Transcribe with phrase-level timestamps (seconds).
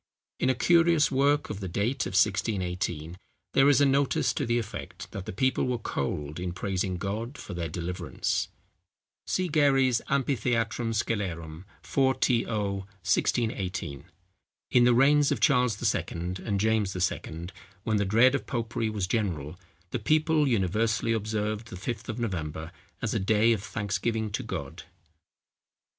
[0.39, 3.17] In a curious work of the date of 1618,
[3.53, 7.37] there is a notice to the effect that the people were cold in praising God
[7.37, 8.47] for their deliverance.
[9.27, 11.65] See GAREY'S Amphitheatrum Scelerum.
[11.83, 12.47] 4to.
[12.77, 14.05] 1618.
[14.71, 16.03] In the reigns of Charles II.
[16.43, 17.49] and James II.,
[17.83, 19.55] when the dread of popery was general,
[19.91, 22.71] the people universally observed the Fifth of November
[23.03, 24.81] as a day of thanksgiving to God.